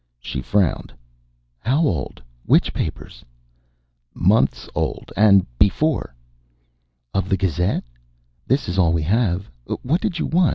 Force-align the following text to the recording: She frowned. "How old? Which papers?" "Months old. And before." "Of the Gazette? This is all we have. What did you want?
She 0.19 0.41
frowned. 0.41 0.91
"How 1.59 1.81
old? 1.83 2.23
Which 2.47 2.73
papers?" 2.73 3.23
"Months 4.15 4.67
old. 4.73 5.11
And 5.15 5.45
before." 5.59 6.15
"Of 7.13 7.29
the 7.29 7.37
Gazette? 7.37 7.83
This 8.47 8.67
is 8.67 8.79
all 8.79 8.93
we 8.93 9.03
have. 9.03 9.51
What 9.83 10.01
did 10.01 10.17
you 10.17 10.25
want? 10.25 10.49